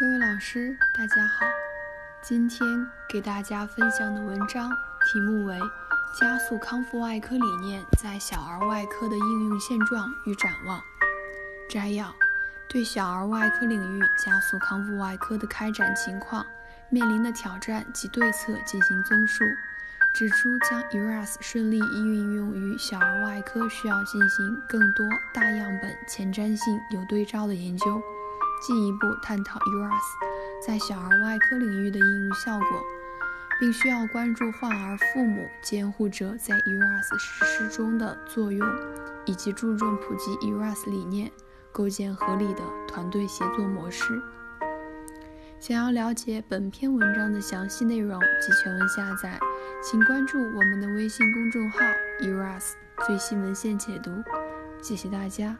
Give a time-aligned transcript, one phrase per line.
[0.00, 1.44] 各位老师，大家好。
[2.22, 2.66] 今天
[3.06, 4.70] 给大家分享的文章
[5.04, 5.54] 题目为
[6.18, 10.78] 《加速康复外科理念在小儿外科的应用现状与展望》。
[11.68, 12.10] 摘要：
[12.66, 16.46] 对小儿外科领域加速康复外科的开展情况、
[16.88, 19.44] 面临的挑战及对策进行综述。
[20.14, 28.02] 指出，将 ERAS 顺利运用于小儿外科需要进行更多大样本、前瞻性、有对照的研究，
[28.60, 32.66] 进一步探讨 ERAS 在小儿外科领域的应用效果，
[33.58, 38.66] 并需要关注患儿父母、监护者在 ERAS 实施中的作用，
[39.24, 41.30] 以及注重普及 ERAS 理念，
[41.72, 44.20] 构建合理的团队协作模式。
[45.58, 49.38] 想要了解本篇文章的详细内容及全文下载，
[49.82, 51.78] 请关注我们的微信公众号
[52.22, 52.72] “eras”
[53.06, 54.10] 最新文献解读。
[54.82, 55.54] 谢谢大家。